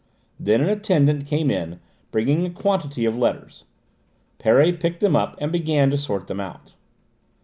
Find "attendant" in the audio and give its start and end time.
0.69-1.27